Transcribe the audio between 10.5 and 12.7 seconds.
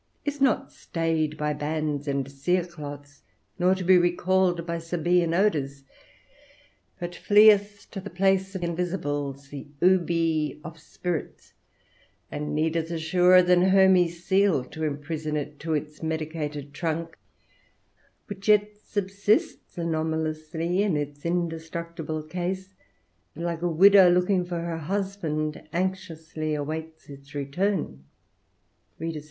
of spirits, and